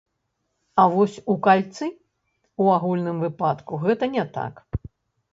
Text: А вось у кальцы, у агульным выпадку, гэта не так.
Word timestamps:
А 0.83 0.85
вось 0.93 1.17
у 1.33 1.33
кальцы, 1.47 1.89
у 2.63 2.71
агульным 2.77 3.17
выпадку, 3.25 3.73
гэта 3.85 4.09
не 4.15 4.23
так. 4.39 4.53